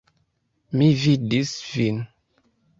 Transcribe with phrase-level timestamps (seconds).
[0.79, 2.03] Mi vidis vin.